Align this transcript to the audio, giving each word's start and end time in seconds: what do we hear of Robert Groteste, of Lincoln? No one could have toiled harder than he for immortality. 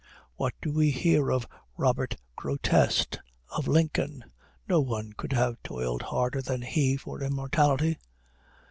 what 0.35 0.55
do 0.63 0.71
we 0.73 0.89
hear 0.89 1.31
of 1.31 1.47
Robert 1.77 2.15
Groteste, 2.35 3.19
of 3.55 3.67
Lincoln? 3.67 4.23
No 4.67 4.79
one 4.81 5.13
could 5.13 5.31
have 5.33 5.61
toiled 5.61 6.01
harder 6.01 6.41
than 6.41 6.63
he 6.63 6.97
for 6.97 7.21
immortality. 7.21 7.99